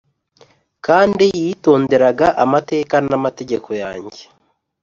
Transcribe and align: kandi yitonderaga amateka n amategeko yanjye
kandi 0.85 1.25
yitonderaga 1.41 2.27
amateka 2.43 2.95
n 3.07 3.09
amategeko 3.19 3.69
yanjye 3.83 4.21